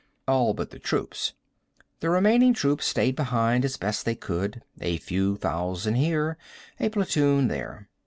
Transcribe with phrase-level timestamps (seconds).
[0.27, 1.33] All but the troops.
[1.99, 6.39] The remaining troops stayed behind as best they could, a few thousand here,
[6.79, 7.87] a platoon there.